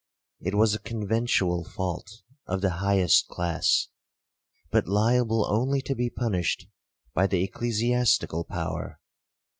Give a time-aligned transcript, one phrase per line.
[0.39, 3.89] It was a conventual fault of the highest class,
[4.71, 6.65] but liable only to be punished
[7.13, 8.99] by the ecclesiastical power.